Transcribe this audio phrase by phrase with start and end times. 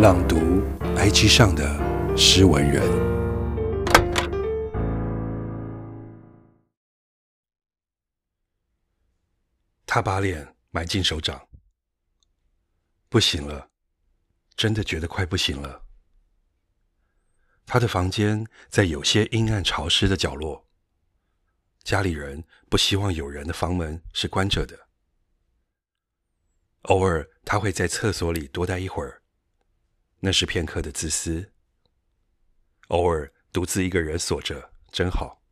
[0.00, 0.62] 朗读
[0.96, 2.82] IG 上的诗文人，
[9.84, 11.46] 他把脸埋进手掌，
[13.10, 13.68] 不行了，
[14.56, 15.84] 真的觉得快不行了。
[17.66, 20.66] 他的房间在有些阴暗潮湿的角落，
[21.82, 24.88] 家里人不希望有人的房门是关着的。
[26.84, 29.19] 偶尔，他会在厕所里多待一会儿。
[30.20, 31.52] 那是片刻的自私。
[32.88, 35.42] 偶尔独自一个人锁着，真好。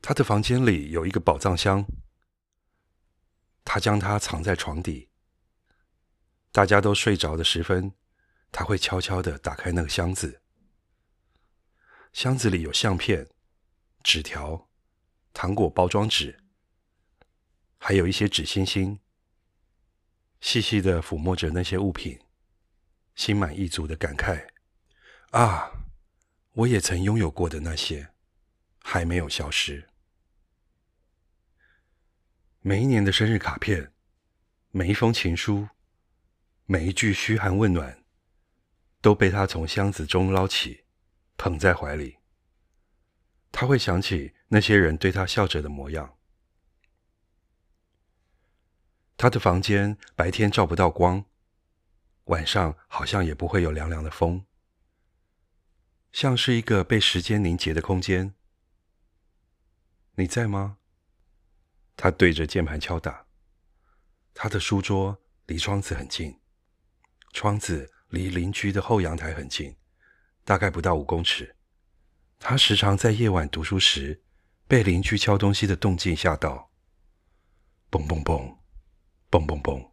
[0.00, 1.86] 他的房间里有一个宝藏箱，
[3.64, 5.08] 他将它藏在床底。
[6.52, 7.92] 大家都睡着的时分，
[8.52, 10.42] 他会悄悄地打开那个箱子。
[12.12, 13.28] 箱子里有相片、
[14.02, 14.68] 纸条、
[15.32, 16.38] 糖果包装纸，
[17.78, 19.00] 还有一些纸星星。
[20.44, 22.20] 细细的抚摸着那些物品，
[23.14, 24.46] 心满意足的感慨：
[25.30, 25.72] 啊，
[26.52, 28.10] 我也曾拥有过的那些，
[28.80, 29.88] 还没有消失。
[32.60, 33.90] 每一年的生日卡片，
[34.70, 35.66] 每一封情书，
[36.66, 38.04] 每一句嘘寒问暖，
[39.00, 40.84] 都被他从箱子中捞起，
[41.38, 42.18] 捧在怀里。
[43.50, 46.18] 他会想起那些人对他笑着的模样。
[49.16, 51.24] 他的房间白天照不到光，
[52.24, 54.44] 晚上好像也不会有凉凉的风，
[56.10, 58.34] 像是一个被时间凝结的空间。
[60.16, 60.78] 你在吗？
[61.96, 63.26] 他对着键盘敲打。
[64.34, 66.40] 他的书桌离窗子很近，
[67.32, 69.76] 窗子离邻居的后阳台很近，
[70.44, 71.54] 大概不到五公尺。
[72.40, 74.22] 他时常在夜晚读书时
[74.66, 76.72] 被邻居敲东西的动静吓到，
[77.90, 78.63] 嘣嘣嘣。
[79.34, 79.90] 嘣嘣嘣！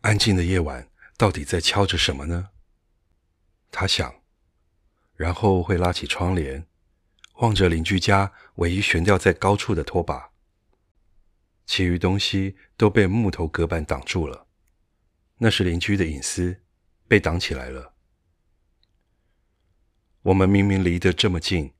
[0.00, 2.50] 安静的夜晚到底在敲着什么呢？
[3.70, 4.20] 他想，
[5.14, 6.66] 然后会拉起窗帘，
[7.34, 10.32] 望着邻居家唯一悬吊在高处的拖把，
[11.66, 14.48] 其余东西都被木头隔板挡住了。
[15.38, 16.64] 那是邻居的隐私，
[17.06, 17.94] 被挡起来了。
[20.22, 21.72] 我们明明离得这么近，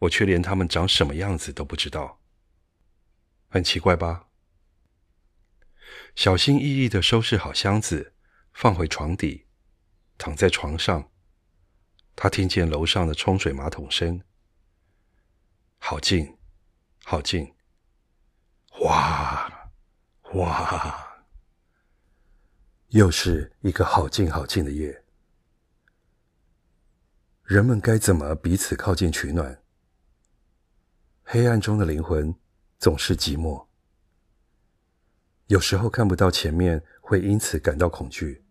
[0.00, 2.20] 我却连他们长什么样子都不知道，
[3.48, 4.28] 很奇怪吧？
[6.14, 8.12] 小心翼翼地收拾好箱子，
[8.52, 9.46] 放回床底，
[10.18, 11.10] 躺在床上。
[12.14, 14.22] 他听见楼上的冲水马桶声，
[15.78, 16.36] 好近，
[17.04, 17.54] 好近，
[18.70, 19.70] 哗，
[20.20, 21.24] 哗，
[22.88, 25.02] 又是一个好近好近的夜。
[27.44, 29.62] 人们该怎么彼此靠近取暖？
[31.24, 32.34] 黑暗中的灵魂
[32.78, 33.66] 总是寂寞。
[35.52, 38.42] 有时候看不到前面，会因此感到恐惧，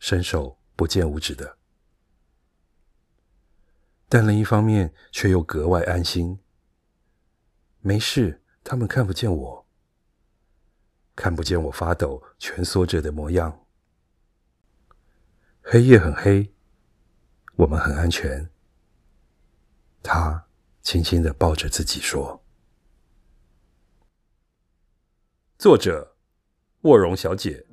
[0.00, 1.56] 伸手不见五指的。
[4.08, 6.40] 但另一方面却又格外安心。
[7.78, 9.66] 没事，他们看不见我，
[11.14, 13.64] 看不见我发抖、蜷缩着的模样。
[15.62, 16.52] 黑夜很黑，
[17.54, 18.50] 我们很安全。
[20.02, 20.44] 他
[20.82, 22.42] 轻轻的抱着自己说
[25.56, 26.14] ：“作者。”
[26.82, 27.65] 卧龙小姐。